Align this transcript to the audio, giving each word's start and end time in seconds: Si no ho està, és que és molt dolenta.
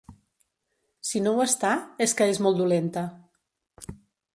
Si 1.11 1.21
no 1.27 1.35
ho 1.35 1.45
està, 1.45 1.75
és 2.07 2.19
que 2.21 2.31
és 2.35 2.43
molt 2.47 2.61
dolenta. 2.65 3.09